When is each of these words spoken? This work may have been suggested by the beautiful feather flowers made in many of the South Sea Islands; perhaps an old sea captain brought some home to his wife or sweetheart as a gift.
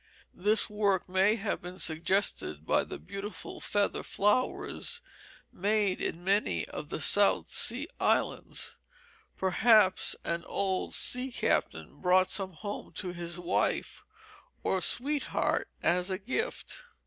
This 0.33 0.67
work 0.67 1.07
may 1.07 1.35
have 1.35 1.61
been 1.61 1.77
suggested 1.77 2.65
by 2.65 2.83
the 2.83 2.97
beautiful 2.97 3.59
feather 3.59 4.01
flowers 4.01 4.99
made 5.53 6.01
in 6.01 6.23
many 6.23 6.65
of 6.69 6.89
the 6.89 6.99
South 6.99 7.51
Sea 7.51 7.87
Islands; 7.99 8.77
perhaps 9.37 10.15
an 10.23 10.43
old 10.45 10.95
sea 10.95 11.31
captain 11.31 11.99
brought 12.01 12.31
some 12.31 12.53
home 12.53 12.93
to 12.93 13.09
his 13.13 13.39
wife 13.39 14.03
or 14.63 14.81
sweetheart 14.81 15.69
as 15.83 16.09
a 16.09 16.17
gift. 16.17 16.79